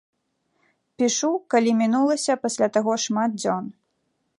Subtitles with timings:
[1.01, 3.63] Пішу, калі мінулася пасля таго шмат дзён.